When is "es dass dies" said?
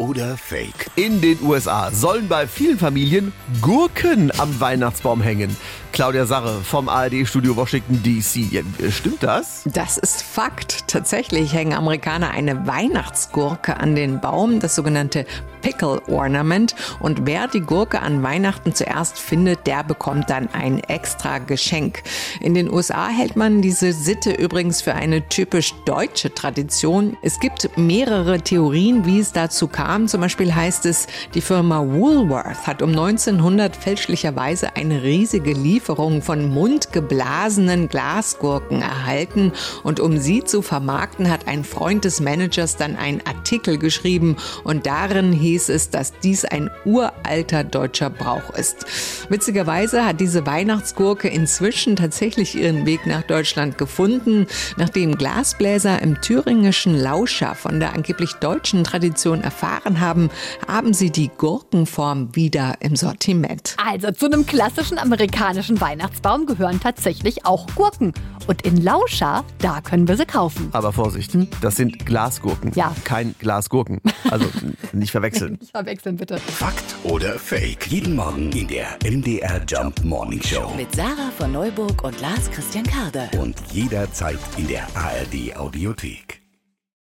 45.70-46.44